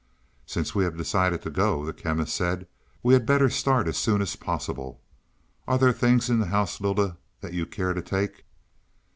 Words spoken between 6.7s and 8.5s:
Lylda, that you care to take?"